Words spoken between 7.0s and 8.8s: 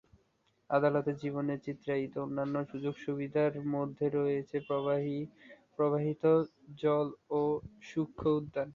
এবং সূক্ষ্ম উদ্যান।